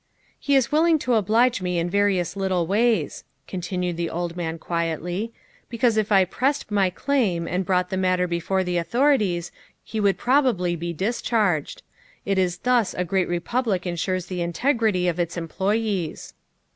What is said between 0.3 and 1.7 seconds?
"He is willing to oblige